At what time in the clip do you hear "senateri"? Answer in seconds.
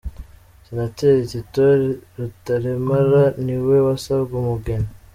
0.65-1.21